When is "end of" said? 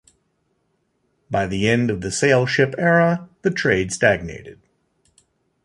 1.69-2.01